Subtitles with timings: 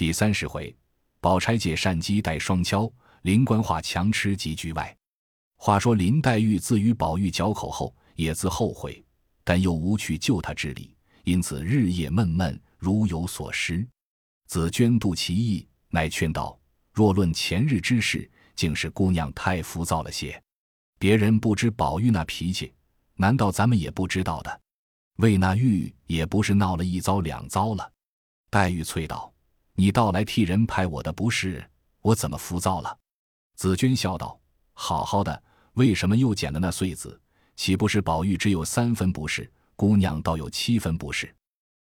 [0.00, 0.74] 第三十回，
[1.20, 4.96] 宝钗借扇机带双敲，林官话强吃及局外。
[5.58, 9.04] 话说林黛玉自与宝玉交口后，也自后悔，
[9.44, 13.86] 但又无去救他之理，因此日夜闷闷，如有所失。
[14.46, 16.58] 紫娟度其意，乃劝道
[16.94, 18.26] ：“若论前日之事，
[18.56, 20.42] 竟是姑娘太浮躁了些。
[20.98, 22.72] 别人不知宝玉那脾气，
[23.16, 24.60] 难道咱们也不知道的？
[25.16, 27.92] 为那玉也不是闹了一遭两遭了。”
[28.48, 29.29] 黛玉啐道。
[29.80, 31.66] 你倒来替人拍我的不是，
[32.02, 32.98] 我怎么浮躁了？
[33.56, 34.38] 紫娟笑道
[34.76, 35.42] ：“好好的，
[35.72, 37.18] 为什么又捡了那穗子？
[37.56, 41.34] 岂不是宝玉只有三分不是，姑娘倒有七分不是？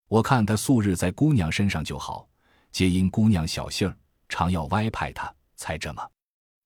[0.09, 2.27] 我看他素日在姑娘身上就好，
[2.69, 3.95] 皆因姑娘小性儿，
[4.27, 6.05] 常要歪派他，才这么。”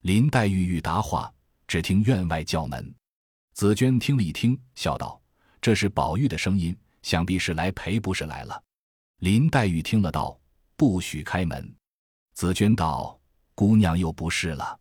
[0.01, 1.31] 林黛玉欲答话，
[1.67, 2.91] 只听院外叫门。
[3.53, 5.21] 紫娟听了一听，笑道
[5.61, 8.59] ：“这是宝玉的声音，想必是来赔不是来了。”
[9.21, 10.38] 林黛玉听了道。
[10.79, 11.75] 不许开门！
[12.33, 13.19] 紫娟道
[13.53, 14.79] ：“姑娘又不是了，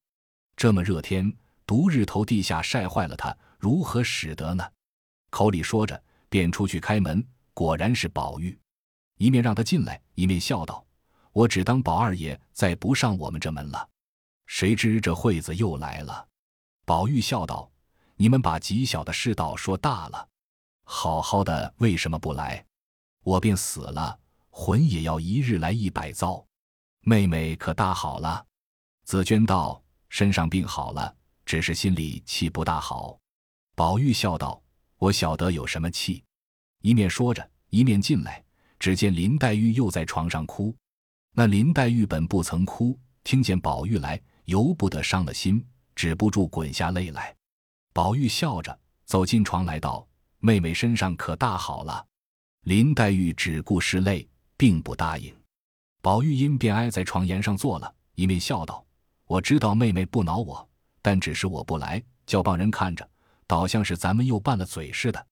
[0.54, 4.64] 这么热天，独日头地下晒坏了她，如何使得呢？”
[5.30, 7.26] 口里说着，便出去开门。
[7.52, 8.56] 果然是宝玉，
[9.16, 10.86] 一面让他进来，一面笑道
[11.34, 13.88] ：“我只当宝二爷再不上我们这门了。”
[14.46, 16.28] 谁知这会子又来了。
[16.84, 17.68] 宝玉笑道
[18.14, 20.28] ：“你们把极小的世道说大了，
[20.84, 22.64] 好好的为什么不来？
[23.24, 24.16] 我便死了。”
[24.50, 26.44] 魂也要一日来一百遭，
[27.00, 28.44] 妹妹可大好了。
[29.04, 31.14] 紫娟道：“身上病好了，
[31.46, 33.18] 只是心里气不大好。”
[33.74, 34.60] 宝玉笑道
[34.98, 36.22] ：“我晓得有什么气。”
[36.82, 38.44] 一面说着，一面进来，
[38.78, 40.74] 只见林黛玉又在床上哭。
[41.32, 47.34] 那林黛玉本不曾哭，听见宝玉来，由不得伤了心，止不住滚下泪来。
[47.92, 50.06] 宝玉笑着走进床来道
[50.40, 52.04] ：“妹妹身上可大好了。”
[52.62, 54.28] 林黛玉只顾拭泪。
[54.58, 55.32] 并不答应，
[56.02, 58.84] 宝玉因便挨在床沿上坐了，一面笑道
[59.24, 60.68] ：“我知道妹妹不恼我，
[61.00, 63.08] 但只是我不来，叫帮人看着，
[63.46, 65.26] 倒像是咱们又拌了嘴似的。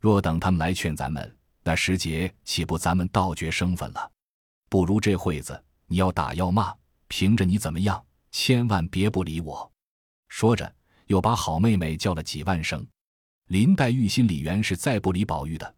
[0.00, 4.10] 若等他们来劝咱们，那时节岂不咱们倒绝生分了？
[4.68, 6.74] 不如这会子，你要打要骂，
[7.06, 9.72] 凭着你怎么样，千万别不理我。”
[10.28, 10.74] 说着，
[11.06, 12.84] 又把好妹妹叫了几万声。
[13.46, 15.74] 林黛玉心里原是再不理宝玉的。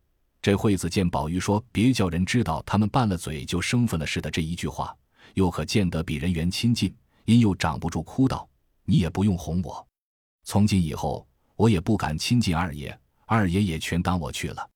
[0.47, 4.97] 这惠子见宝玉说“别叫人知道他们拌了嘴就生分了似的”这一句话，
[5.35, 8.49] 又可见得比人缘亲近，因又掌不住，哭道
[8.87, 9.85] ：“你也不用哄我，
[10.45, 14.71] 从今以后我也不敢亲近二爷，二爷也全当我去了。”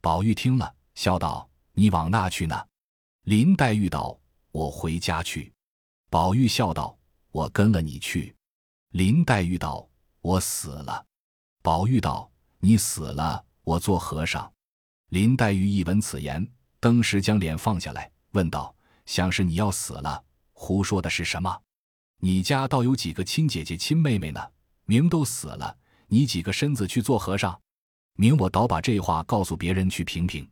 [0.00, 2.58] 宝玉听了，笑道：“你往那去呢？”
[3.28, 4.18] 林黛玉道
[4.52, 5.52] ：“我回家去。”
[6.08, 6.96] 宝玉笑道
[7.30, 8.34] ：“我跟了你去。”
[8.92, 9.86] 林黛玉道
[10.22, 11.04] ：“我死了。”
[11.60, 14.50] 宝玉道：“你死了，我做和尚。”
[15.10, 16.46] 林黛玉一闻此言，
[16.78, 18.72] 登时将脸放下来，问道
[19.06, 20.22] ：“想是你要死了？
[20.52, 21.60] 胡说的是什么？
[22.18, 24.40] 你家倒有几个亲姐姐、亲妹妹呢？
[24.84, 25.76] 明都死了，
[26.06, 27.60] 你几个身子去做和尚？
[28.14, 30.48] 明我倒把这话告诉别人去评评。”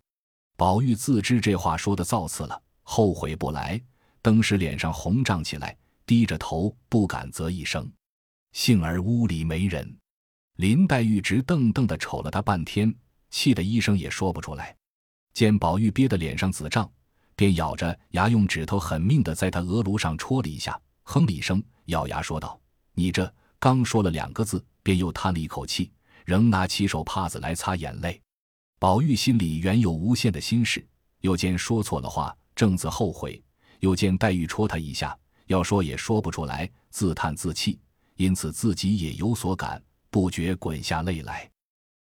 [0.59, 3.81] 宝玉自知这话说的造次了，后悔不来，
[4.21, 7.89] 登时脸上红胀起来，低着头不敢啧一声。
[8.51, 9.97] 幸而屋里没人。
[10.57, 12.93] 林黛玉直瞪瞪的瞅了他半天。
[13.31, 14.75] 气得一声也说不出来，
[15.35, 16.91] 见宝玉憋得脸上紫胀，
[17.37, 22.61] 便咬着牙用指头狠命的在他额颅上戳了一下，哼了一声，咬牙说道
[22.95, 25.93] ：“你这刚说了两个字，便又叹了一口气，
[26.25, 28.21] 仍拿起手帕子来擦眼泪。”
[28.81, 30.87] 宝玉心里原有无限的心事，
[31.21, 33.43] 又见说错了话，正自后悔，
[33.81, 37.79] 又见黛玉戳他一下，要说也说不出来，自叹自气，
[38.17, 41.51] 因此自己也有所感，不觉滚下泪来。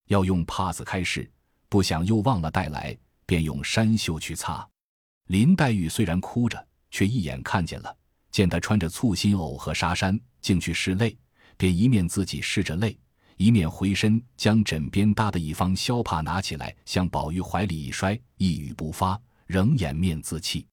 [0.08, 1.30] 要用帕子开市，
[1.70, 4.68] 不想又忘了带来，便用衫袖去擦。
[5.28, 7.96] 林黛玉虽然哭着，却一眼看见了，
[8.32, 11.18] 见他穿着簇新袄和纱衫，竟去拭泪，
[11.58, 12.98] 便一面自己拭着泪，
[13.36, 20.66] 一面回身将枕边搭的一方绡帕拿起来，向宝玉怀里一摔，一语不发，仍掩面自泣。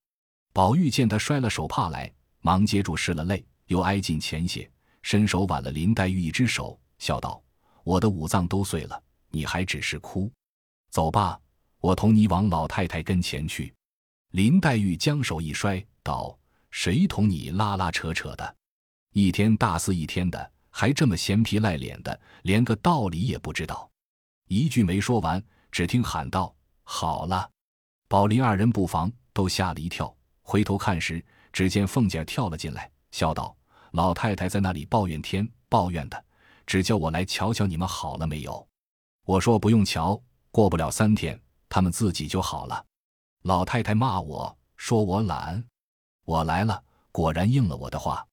[0.53, 4.71] 宝玉见他摔了手帕来，忙接住拭了泪，又挨近前些，
[5.03, 7.43] 伸手挽了林黛玉一只手，笑道
[7.83, 9.03] ：“我的五脏都碎了。”
[9.35, 10.31] 你还只是哭，
[10.91, 11.39] 走吧，
[11.81, 13.75] 我同你往老太太跟前去。
[14.31, 16.39] 林黛玉将手一摔，道
[16.71, 18.57] ：“谁同你拉拉扯扯的？
[19.13, 23.91] 一天大肆一天的，还这么闲皮赖脸的，连个道理也不知道。”
[24.47, 25.43] 一句没说完，
[25.73, 26.55] 只听喊道
[26.85, 27.51] ：“好了！”
[28.07, 33.57] 宝林二人不防，都吓了一跳，回头看时，只见凤姐跳了进来，笑道
[33.91, 36.25] ：“老太太在那里抱怨天抱怨的，
[36.67, 38.65] 只叫我来瞧瞧你们好了没有。”
[39.25, 42.85] 我说不用瞧，过不了三天，他们自己就好了。
[43.43, 45.65] 老太太骂我说我懒，
[46.25, 48.27] 我来了，果然应了我的话，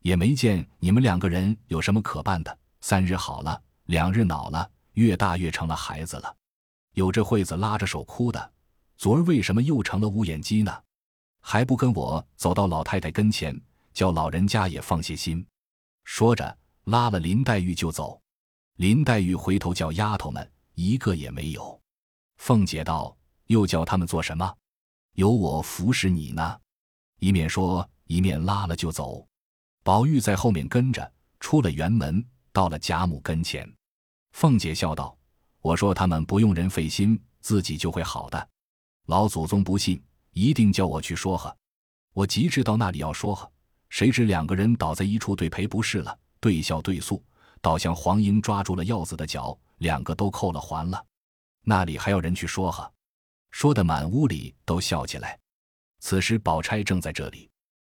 [0.00, 2.58] 也没见你们两个人有什么可办的。
[2.80, 6.34] 三日好了，两日恼了，越大越成了孩子了。
[6.94, 8.52] 有这惠子拉着手哭的，
[8.96, 10.82] 昨儿为什么又成了乌眼鸡呢？
[11.42, 13.58] 还不跟我走到老太太跟前，
[13.92, 15.46] 叫老人家也放些心。
[16.04, 18.19] 说着，拉了林黛玉就走。
[18.80, 21.78] 林黛玉回头叫丫头们，一个也没有。
[22.38, 23.14] 凤姐道
[23.48, 24.56] ：“又叫他们做什么？
[25.16, 26.58] 有我服侍你呢。”
[27.20, 29.28] 一面说，一面拉了就走。
[29.82, 32.24] 宝玉在后面跟着，出了园门，
[32.54, 33.70] 到了贾母跟前。
[34.32, 35.14] 凤姐笑道
[35.60, 38.48] ：“我说他们不用人费心，自己就会好的。
[39.08, 41.54] 老祖宗不信，一定叫我去说和。
[42.14, 43.52] 我急至到那里要说和，
[43.90, 47.22] 谁知两个人倒在一处对赔不是了，对笑对诉，
[47.60, 51.04] 倒像黄莺抓住了鹞子的脚，两个都扣了环了。
[51.62, 52.90] 那里还要人去说和，
[53.50, 55.38] 说的满屋里都笑起来。
[56.00, 57.50] 此时宝钗正在这里，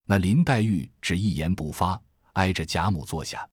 [0.05, 2.01] 那林黛玉只一言不发，
[2.33, 3.49] 挨着贾母坐下。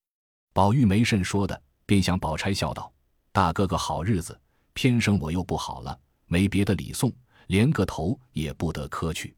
[0.53, 1.61] 宝玉没甚说的。
[1.87, 2.91] 便向宝钗笑道
[3.31, 4.37] ：“大哥哥好日子，
[4.73, 7.09] 偏生我又不好了，没别的礼送，
[7.47, 9.33] 连个头也不得磕去。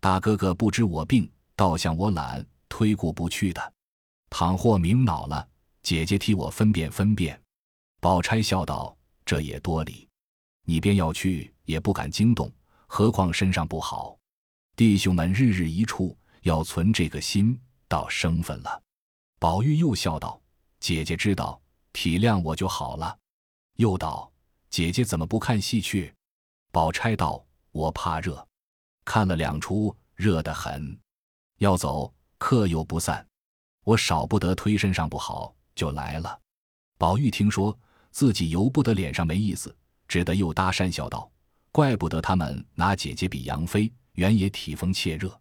[0.00, 3.72] 大哥哥不知我病，倒向我懒，推过不去的。
[4.28, 5.48] 倘或明恼了，
[5.84, 7.40] 姐姐替我分辨分辨。”
[8.02, 10.08] 宝钗笑道：“这也多礼，
[10.64, 12.50] 你便要去，也不敢惊动，
[12.88, 14.18] 何况身上不好。
[14.74, 18.82] 弟兄们日日一处，要存这个心，倒生分了。”
[19.38, 20.42] 宝玉又笑道
[20.80, 21.60] ：“姐姐知道。”
[21.94, 23.16] 体谅我就好了。
[23.76, 24.28] 又道
[24.68, 26.12] ：“姐姐怎么不看戏去？”
[26.72, 28.44] 宝钗道：“我怕热，
[29.04, 30.98] 看了两出，热得很。
[31.58, 33.24] 要走，客又不散，
[33.84, 36.38] 我少不得推身上不好，就来了。”
[36.98, 37.76] 宝玉听说
[38.10, 39.74] 自己由不得脸上没意思，
[40.06, 41.30] 只得又搭讪笑道
[41.72, 45.38] ：“怪不得他们拿姐姐比杨妃，原也体风怯热。”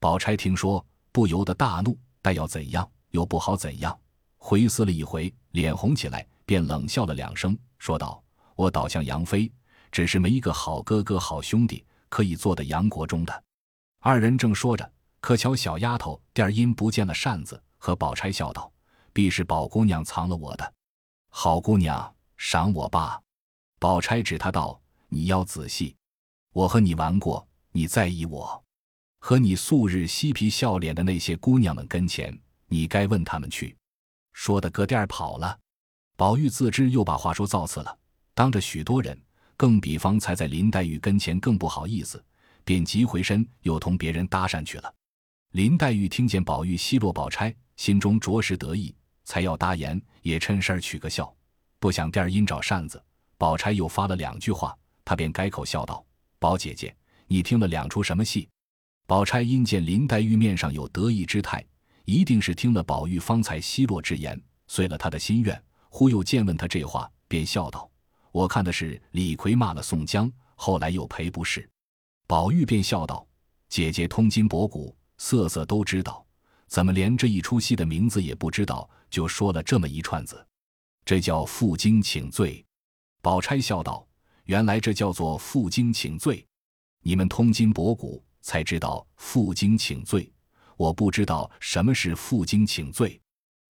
[0.00, 3.98] 宝钗听说，不由得大怒，但要怎样，又不好怎样。
[4.36, 8.22] 回思了一回，脸红起来，便冷笑了两声，说道
[8.54, 9.50] ：“我倒像杨妃，
[9.90, 13.44] 只是没一个好哥哥、好兄弟可以做的杨国忠的。”
[14.00, 18.70] 二人正说着，可巧小丫头垫阴不见了扇子，和宝钗笑道
[19.14, 20.74] ：“必是宝姑娘藏了我的，
[21.30, 23.18] 好姑娘赏我吧。”
[23.80, 24.78] 宝钗指他道
[25.08, 25.96] ：“你要仔细，
[26.52, 28.62] 我和你玩过，你在意我，
[29.20, 33.74] 和你素日嬉皮笑脸的那些姑娘们跟前，你该问他们去。”
[34.34, 35.56] 说的搁店跑了，
[36.16, 37.98] 宝玉自知又把话说造次了，
[38.34, 39.16] 当着许多人，
[39.56, 42.22] 更比方才在林黛玉跟前更不好意思，
[42.64, 44.92] 便急回身又同别人搭讪去了。
[45.52, 48.92] 林黛玉听见宝玉奚落宝钗，心中着实得意，
[49.24, 51.34] 才要答言，也趁事儿取个笑，
[51.78, 53.02] 不想店因找扇子，
[53.36, 56.04] 宝钗又发了两句话，她便改口笑道
[56.38, 56.94] ：“宝姐姐，
[57.26, 58.48] 你听了两出什么戏？”
[59.06, 61.64] 宝钗因见林黛玉面上有得意之态。
[62.06, 65.62] 一定是听了宝玉方才奚落之言，遂了他的心愿。
[65.88, 67.90] 忽又见问他这话，便笑道
[68.30, 71.66] ：“我看的是李逵骂了宋江，后来又赔不是。”
[72.28, 73.26] 宝玉便笑道
[73.70, 76.23] ：“姐姐通今博古，色色都知道，
[76.66, 80.46] 怎么连这一出戏的名字也不知道，就说了这么一串子？
[81.04, 82.64] 这叫负荆请罪。”
[83.22, 84.06] 宝钗笑道
[84.44, 86.46] ：“原来这叫做负荆请罪，
[87.02, 90.30] 你们通今博古，才知道负荆请罪。”
[90.76, 93.20] 我不知道什么是负荆请罪，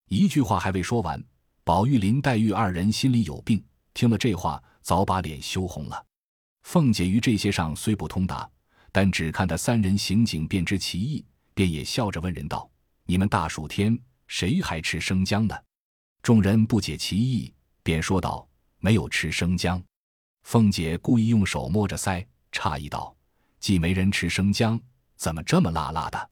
[0.09, 1.23] 一句话还未说完，
[1.63, 6.07] 宝玉、林黛玉二人心里有病，听了这话，早把脸羞红了。
[6.63, 8.51] 凤姐于这些上虽不通达，
[8.91, 11.23] 但只看他三人行景，便知其意，
[11.53, 12.67] 便也笑着问人道
[13.05, 15.55] ：“你们大暑天，谁还吃生姜呢？”
[16.23, 18.49] 众人不解其意，便说道
[18.81, 19.83] ：“没有吃生姜。”
[20.45, 23.15] 凤姐故意用手摸着腮，诧异道
[23.61, 24.81] ：“既没人吃生姜，
[25.17, 26.31] 怎么这么辣辣的？”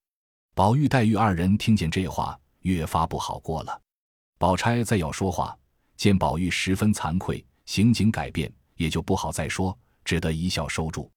[0.55, 3.81] 宝玉、黛玉二人听见这话，越发不好过了。
[4.39, 5.57] 宝钗再要说话，
[5.97, 11.11] 见宝玉十分惭愧，行景改变，也就不好再说，只得一笑收住。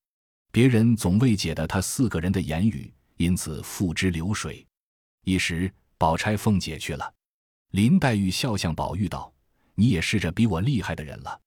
[0.52, 4.65] 别人总未解得他四个人的言语，因此付之流水。
[5.26, 7.14] 一时，宝钗、凤姐去了。
[7.72, 9.34] 林黛玉笑向宝玉道
[9.74, 11.42] ：“你也是着比我厉害的人了，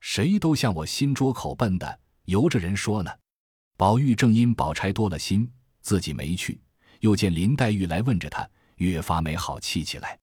[0.00, 3.10] 谁都像我心拙口笨的，由着人说呢。”
[3.76, 5.48] 宝玉正因宝钗多了心，
[5.82, 6.58] 自己没去。
[7.00, 10.18] 又见林黛玉来问着他，越发没好气起来。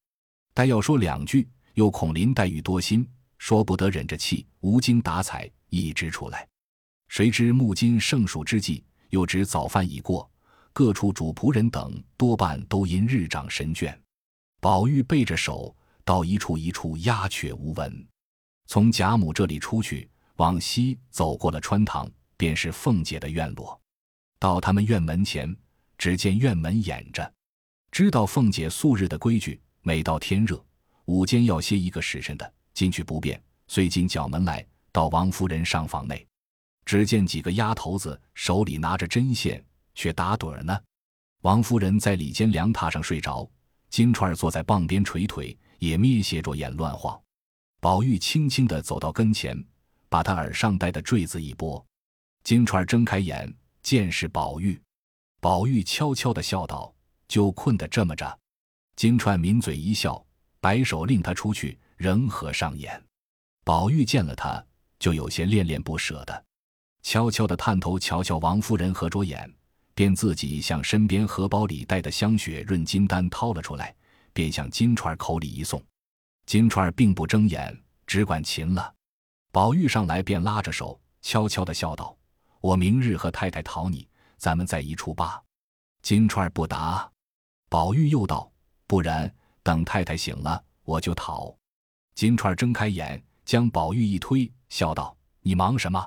[0.56, 3.08] 待要说两句，又恐林黛玉多心，
[3.38, 6.48] 说不得，忍着气，无精打采，一直出来。
[7.08, 10.28] 谁知木金盛暑之际，又值早饭已过，
[10.76, 13.98] 各处主仆人等多半都因日长神倦。
[14.60, 18.08] 宝玉背着手到一处一处鸦雀无闻。
[18.68, 23.80] 从贾母这里出去，往西走过了穿堂，便是凤姐的院落。
[24.38, 25.56] 到他们院门前。
[25.98, 27.34] 只见院门掩着。
[27.90, 30.62] 知道凤姐素日的规矩，每到天热，
[31.06, 36.28] 午间要歇一个时辰的，进去不便，遂进角门来，到王夫人上房内。
[36.84, 39.64] 只见几个丫头子手里拿着针线，
[39.96, 40.78] 却打盹儿呢。
[41.42, 43.50] 王夫人在里间凉榻上睡着，
[43.90, 47.20] 金钏儿坐在傍边捶腿，也眯斜着眼乱晃。
[47.80, 49.64] 宝玉轻轻地走到跟前，
[50.10, 51.84] 把他耳上戴的坠子一拨。
[52.44, 54.80] 金钏儿睁开眼，见是宝玉。
[55.40, 56.94] 宝玉悄悄地笑道
[57.28, 58.40] ：“就困得这么着。”
[58.96, 60.26] 金钏抿嘴一笑，
[60.60, 63.00] 摆手令他出去，仍合上眼。
[63.64, 64.66] 宝玉见了他，
[64.98, 66.46] 就有些恋恋不舍的。
[67.04, 69.52] 悄悄地探头瞧瞧王夫人，合着眼，
[69.96, 73.96] 便自己向身边荷包里带的香雪润金丹掏了出来，
[74.34, 75.82] 便向金钏口里一送。
[76.46, 77.76] 金钏并不睁眼，
[78.06, 78.94] 只管噙了。
[79.52, 82.16] 宝玉上来便拉着手，悄悄的笑道
[82.60, 85.42] ：“我明日和太太讨你，咱们在一处罢。”
[86.04, 87.10] 金钏不答。
[87.70, 88.52] 宝玉又道
[88.86, 89.34] ：“不然，
[89.64, 91.56] 等太太醒了，我就讨。”
[92.16, 96.06] 金钏睁开眼，将宝玉一推，笑道：“你忙什么？”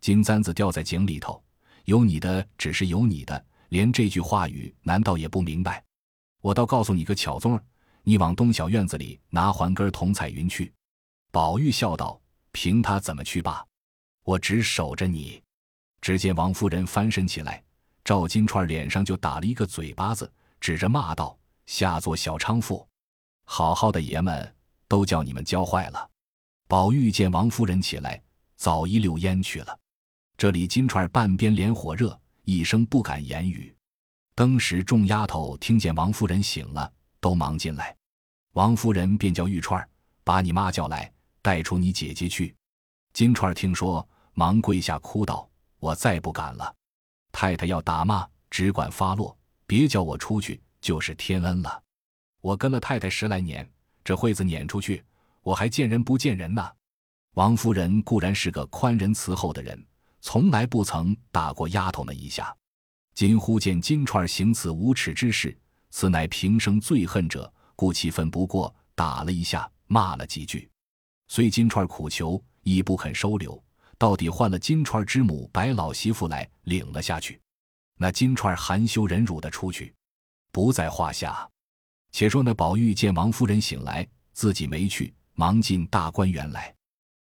[0.00, 1.42] 金簪子掉在井里头，
[1.86, 5.82] 有你的只是有你的，连这句话语难道也不明白？
[6.42, 7.64] 我倒告诉你个巧宗儿，
[8.02, 10.72] 你往东小院子里拿环根铜彩云去。
[11.30, 13.64] 宝玉笑道：“凭他怎么去罢，
[14.24, 15.40] 我只守着你。”
[16.02, 17.62] 只见王夫人翻身起来，
[18.04, 22.84] 赵金钏脸上就打了一个嘴巴子，指着骂道：“下作小娼妇！
[23.44, 24.54] 好好的爷们
[24.88, 26.10] 都叫你们教坏了。”
[26.66, 28.20] 宝玉见王夫人起来，
[28.56, 29.78] 早一溜烟去了。
[30.38, 33.74] 这里金钏半边脸火热，一声不敢言语。
[34.34, 37.96] 当时众丫头听见王夫人醒了，都忙进来。
[38.52, 39.82] 王夫人便叫玉钏
[40.24, 42.54] 把你妈叫来，带出你姐姐去。
[43.14, 45.48] 金钏听说，忙跪下哭道
[45.80, 46.74] ：“我再不敢了。
[47.32, 49.34] 太太要打骂，只管发落，
[49.66, 51.82] 别叫我出去，就是天恩了。
[52.42, 53.66] 我跟了太太十来年，
[54.04, 55.02] 这会子撵出去，
[55.40, 56.70] 我还见人不见人呢。”
[57.36, 59.82] 王夫人固然是个宽仁慈厚的人。
[60.20, 62.54] 从来不曾打过丫头们一下，
[63.14, 65.56] 今忽见金钏行此无耻之事，
[65.90, 70.68] 此乃平生最恨者，故气愤不过，打了一下，骂了几句。
[71.28, 73.62] 虽金钏苦求，亦不肯收留，
[73.98, 77.40] 到底换了金钏之母白老媳妇来领了下去。
[77.98, 79.94] 那金钏含羞忍辱的出去，
[80.52, 81.48] 不在话下。
[82.12, 86.74] 且说那宝玉见王夫人醒来，自己没去，忙进大观园来，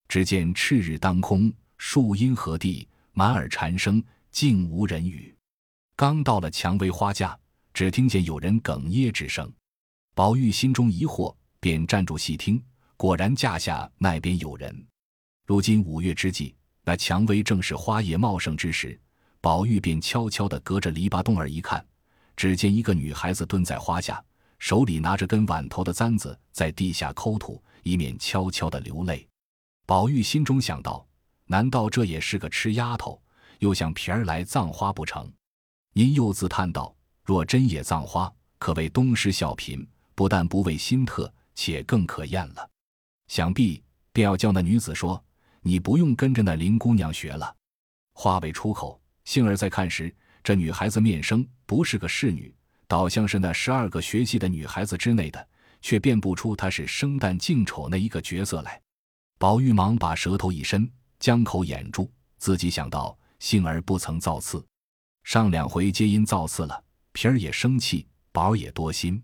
[0.07, 1.51] 只见赤日当空，
[1.83, 2.88] 树阴何地。
[3.13, 5.35] 满耳蝉声，竟无人语。
[5.95, 7.38] 刚到了蔷薇花架，
[7.73, 9.51] 只听见有人哽咽之声。
[10.13, 12.63] 宝玉心中疑惑，便站住细听，
[12.95, 14.88] 果然架下那边有人。
[15.47, 18.97] 如今五月之际，那蔷薇正是花叶茂盛之时。
[19.41, 21.83] 宝玉便悄悄地隔着篱笆洞儿一看，
[22.38, 24.23] 只见一个女孩子蹲在花下，
[24.59, 29.27] 手里拿着根碗头的簪子，在地下抠土，一面悄悄地流泪。
[29.88, 31.05] 宝玉心中想到。
[31.51, 33.22] 难道这也是个吃丫头，
[33.60, 35.29] 又想皮儿来葬花不成？
[35.91, 42.70] 因又自叹道：“若真也葬花，可谓东施效颦，不但不为新特，且更可厌了。
[43.27, 45.22] 想必便要叫那女子说
[45.60, 47.53] ：‘你不用跟着那林姑娘学了。’
[48.15, 52.55] 话未出口，幸而再看时，这女孩子面生不是个侍女，
[52.88, 55.46] 倒像是那十二个学戏的女孩子之内的，
[55.81, 58.81] 却辨不出她是生旦净丑那一个角色来。
[59.38, 60.89] 宝玉忙把舌头一伸。
[61.21, 64.65] 将口掩住，自己想到幸而不曾造次，
[65.23, 69.21] 上两回皆因造次了，皮儿也生气，宝儿也多心，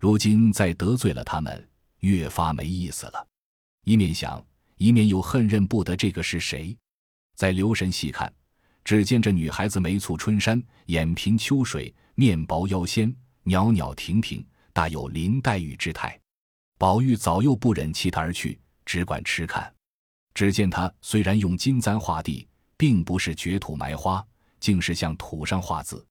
[0.00, 1.68] 如今再得罪了他们，
[2.00, 3.26] 越发没意思了。
[3.84, 4.44] 一面想，
[4.78, 6.76] 一面又恨认不得这个是谁。
[7.36, 8.30] 再留神细看，
[8.82, 13.14] 只见这女孩子眉蹙春山，眼颦秋水，面薄腰纤，
[13.44, 16.20] 袅袅婷婷，大有林黛玉之态。
[16.78, 19.72] 宝玉早又不忍弃她而去，只管痴看。
[20.38, 24.24] 只见他虽然用金簪画地，并不是掘土埋花，
[24.60, 26.06] 竟是向土上画字。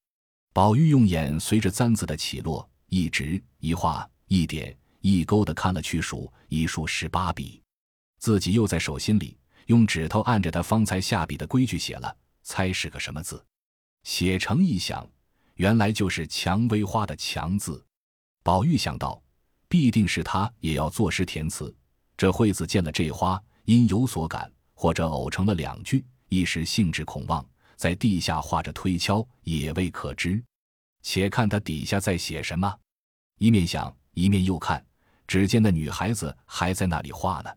[0.52, 7.64] 宝玉用眼随着簪子的起落，一直一画一点一勾的看了去数，一数十八笔。
[8.20, 13.42] 自己又在手心里用指头按着他方才下笔的规矩写了，猜是个什么字。
[14.04, 15.10] 写成一想，
[15.54, 17.82] 原来就是蔷薇花的“蔷”字。
[18.44, 19.24] 宝玉想到，
[19.70, 21.74] 必定是他也要作诗填词。
[22.18, 23.42] 这惠子见了这花。
[23.68, 27.46] 因有所感，或者偶成了两句，一时兴致恐忘，
[27.76, 30.42] 在地下画着推敲，也未可知。
[31.02, 32.74] 且看他底下在写什么。
[33.40, 34.82] 一面想，一面又看，
[35.28, 37.54] 只见那女孩子还在那里画呢，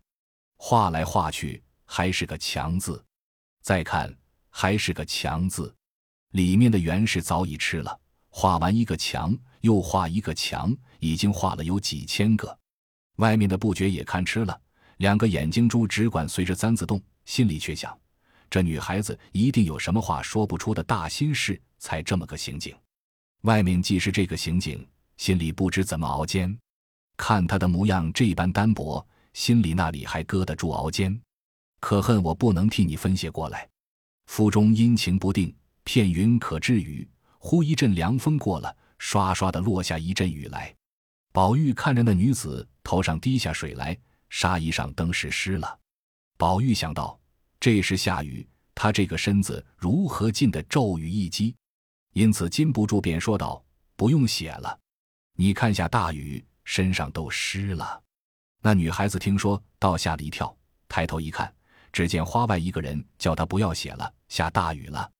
[0.56, 3.04] 画来画去，还是个“强”字。
[3.62, 4.12] 再看，
[4.48, 5.72] 还是个“强”字，
[6.32, 7.96] 里面的原是早已吃了，
[8.30, 12.58] 画完一个墙，又画一个墙，已经画了有几千个。
[13.18, 14.60] 外面的不觉也看吃了，
[15.00, 17.98] 两个眼睛珠只管随着簪子动，心里却想：
[18.50, 22.76] 这女孩子一定有什么话说不出的大心事，才这么个行径。
[23.42, 26.54] 外面既是这个行径，心里不知怎么熬煎。
[27.16, 31.18] 看她的模样这般单薄，心里那里还搁得住熬煎？
[31.80, 33.66] 可恨我不能替你分析过来。
[34.26, 37.08] 腹中阴晴不定，片云可知雨。
[37.38, 40.74] 忽一阵凉风过了，唰唰的落下一阵雨来。
[41.32, 43.98] 宝玉看着那女子头上滴下水来，
[44.30, 45.78] 纱衣上登时湿了。
[46.38, 47.20] 宝玉想到，
[47.60, 51.54] 这时下雨，他这个身子如何禁得骤雨一击？
[52.14, 53.62] 因此禁不住，便说道
[53.94, 54.78] ：“不用写了，
[55.34, 58.02] 你看下大雨，身上都湿了。”
[58.62, 60.56] 那女孩子听说，倒吓了一跳，
[60.88, 61.52] 抬头一看，
[61.92, 65.10] 只见花外一个人叫她不要写了，下大雨了。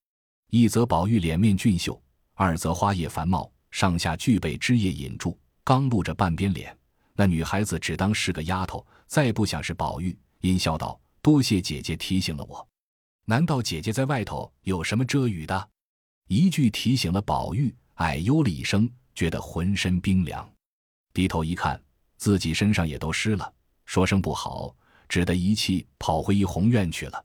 [0.51, 2.01] 一则宝玉脸面俊秀。
[2.35, 6.75] 二则花叶繁茂，上下俱被枝叶引住，刚露着半边脸。
[7.15, 12.65] 那女孩子只当是个丫头，再不想是宝玉，阴笑道：“多谢姐姐提醒了我。
[13.25, 15.69] 难道姐姐在外头有什么遮雨的？”
[16.31, 20.49] 一句提醒了宝玉，哎呦了一声，觉得浑身冰凉。
[21.13, 21.83] 低头一看，
[22.19, 23.53] 自己身上也都湿了，
[23.85, 24.73] 说声不好，
[25.09, 27.25] 只得一气跑回怡红院去了，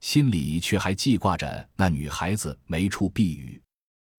[0.00, 3.62] 心里却还记挂着那女孩子没处避雨。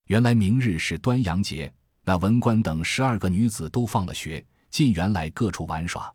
[0.05, 1.73] 原来明日是端阳节，
[2.03, 6.13] 那文官等十二个女子都放了学，进园来各处玩耍。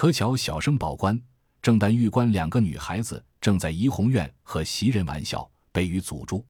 [0.00, 1.20] 可巧小生宝官、
[1.60, 6.42] 正旦玉官两个女孩子正在怡红院和袭人玩笑，被雨阻住。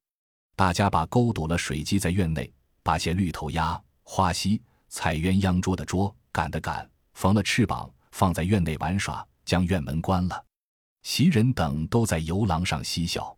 [0.55, 2.49] 大家把沟堵了水机在院内，
[2.81, 10.45] 把些绿头鸭、花溪、彩鸳鸯捉的捉，赶的赶，缝了翅膀，放在院内玩耍，将院门关了。
[11.03, 13.37] 袭人等都在游廊上嬉笑。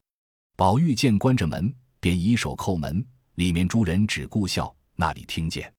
[0.55, 3.03] 宝玉见关着门，便以手叩门。
[3.33, 5.73] 里面诸人只顾笑，那里听见？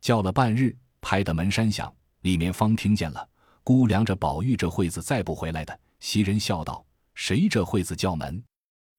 [0.00, 3.28] 叫了半日，拍的门山响，里面方听见了。
[3.64, 8.42] 估量着宝玉这会子再不回来的，袭人笑道：“谁这会子叫门？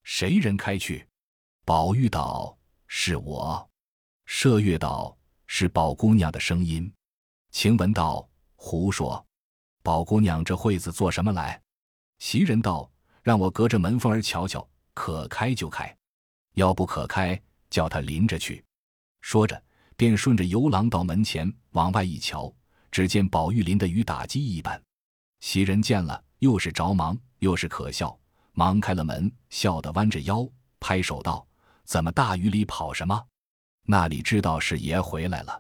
[0.03, 1.07] 谁人开去？”
[1.65, 3.69] 宝玉道：“是我。”
[4.27, 6.91] 麝月道：“是宝姑娘的声音。”
[7.51, 9.25] 晴雯道：“胡说！
[9.81, 11.61] 宝姑娘这会子做什么来？”
[12.19, 12.89] 袭人道
[13.21, 15.95] ：“让我隔着门缝儿瞧瞧，可开就开，
[16.53, 17.39] 要不可开。”
[17.73, 18.63] 叫他临着去，
[19.21, 19.59] 说着，
[19.97, 22.53] 便顺着游廊到门前，往外一瞧，
[22.93, 24.79] 只见宝玉淋得雨打鸡一般。
[25.39, 28.15] 袭人见了，又是着忙，又是可笑，
[28.51, 30.47] 忙开了门，笑得弯着腰，
[30.79, 31.43] 拍手道
[31.85, 33.19] ：“怎么大雨里跑什么？
[33.87, 35.59] 那里知道是爷回来了。”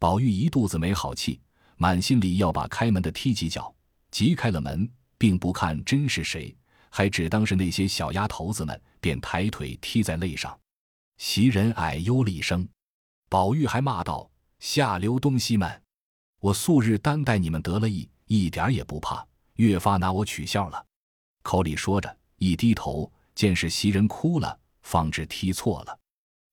[0.00, 1.38] 宝玉一肚子没好气，
[1.76, 3.72] 满心里要把开门的踢几脚，
[4.10, 6.56] 急开了门，并不看真是谁，
[6.88, 10.58] 还只当是那些小丫头子们，便抬腿踢在肋上。
[11.18, 12.66] 袭人哎呦了一声，
[13.28, 15.82] 宝玉还骂道：“下流东西们！
[16.42, 19.24] 我素日担待你们得了意，一点也不怕，
[19.54, 20.86] 越发拿我取笑了。”
[21.44, 25.96] 口里说着，一低头，见是袭人哭了，方知踢错了，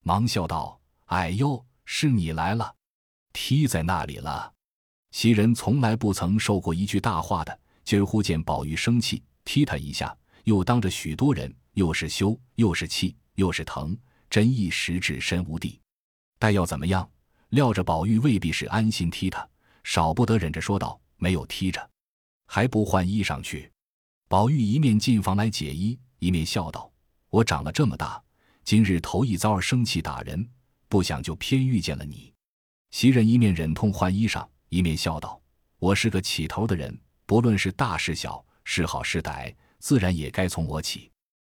[0.03, 2.71] 忙笑道：“哎呦，是你来了，
[3.33, 4.53] 踢在那里了。”
[5.09, 13.97] 袭人从来不曾受过一句大话的，今儿忽见宝玉生气，踢他一下，又当着许多人，又是羞，又是气，又是疼。
[14.29, 15.81] 真一时置身无地，
[16.37, 17.09] 待要怎么样？
[17.49, 19.49] 料着宝玉未必是安心踢他，
[19.89, 21.89] 少不得忍着说道：“没有踢着，
[22.45, 23.71] 还不换衣裳去。”
[24.29, 26.91] 宝玉一面进房来解衣，一面笑道
[27.31, 28.23] ：“我长了这么大，
[28.63, 30.47] 今日头一遭生气打人，
[30.87, 32.31] 不想就偏遇见了你。”
[32.91, 35.41] 袭人一面忍痛换衣裳，一面笑道
[35.79, 41.11] ：“我是个起头的人，不论是大是小，是好是歹，自然也该从我起。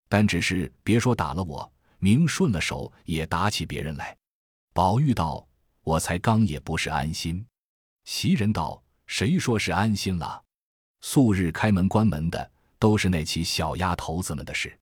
[0.08, 4.16] 但只是别说打了我。”明顺了手也打起别人来，
[4.72, 5.48] 宝玉道
[5.82, 7.44] ：“我才刚也不是安心。”
[8.12, 10.44] 袭人道：“谁说是安心了？
[11.00, 14.76] 素日开门关门的都是那起小丫头子们的事，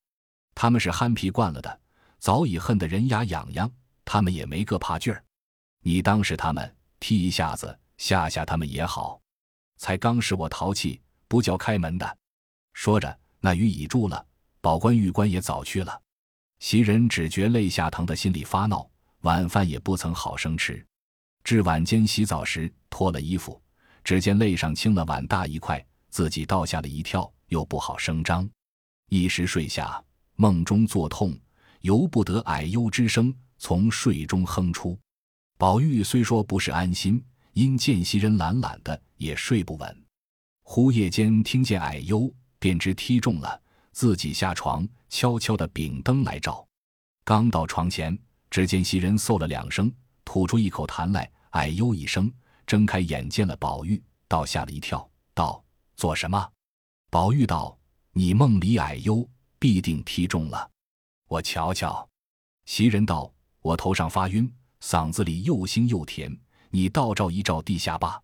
[0.55, 1.81] 他们是憨皮惯了的，
[2.19, 3.69] 早已恨得人牙痒痒，
[4.05, 5.21] 他们也没个怕劲儿。
[5.81, 9.19] 你当是他们踢一下子吓吓他们也好。
[9.75, 12.17] 才刚使我淘气，不叫开门的。”
[12.71, 14.25] 说着，那雨已住了，
[14.61, 16.01] 宝官玉官也早去了。
[16.59, 18.89] 袭人只觉肋下疼的，心里发闹，
[19.23, 20.83] 晚饭也不曾好生吃。
[21.47, 23.57] 至晚间洗澡时，脱了衣服，
[24.03, 28.45] 只见肋上青了碗大一块，自己倒吓了一跳，又不好声张。
[29.07, 30.03] 一时睡下，
[30.35, 31.33] 梦中作痛，
[31.79, 34.99] 由不得矮忧之声从睡中哼出。
[35.57, 40.03] 宝玉虽说不是安心，因见袭人懒懒的，也睡不稳。
[40.63, 42.29] 忽夜间听见矮忧，
[42.59, 43.57] 便知踢中了。
[43.93, 46.67] 自己下床，悄悄的秉灯来照。
[47.23, 49.89] 刚到床前，只见袭人嗽了两声，
[50.25, 52.31] 吐出一口痰来，哎呦一声，
[52.67, 55.63] 睁开眼见了宝玉，倒吓了一跳，道
[55.97, 56.47] ：“做什么？”
[57.09, 57.75] 宝玉道
[58.13, 60.69] ：“你梦里矮呦，必定踢中了，
[61.27, 62.07] 我瞧瞧。”
[62.65, 64.47] 袭人道：“我头上发晕，
[64.83, 66.31] 嗓子里又腥又甜，
[66.69, 68.21] 你倒照一照地下吧。”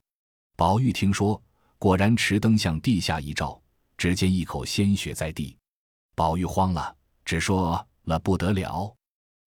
[0.55, 1.41] 宝玉听说，
[1.79, 3.59] 果然持灯向地下一照，
[3.97, 5.57] 只见一口鲜血在地。
[6.13, 8.95] 宝玉慌了，只说了不得了。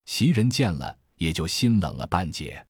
[0.07, 2.65] 袭人见了，也就心冷了半截。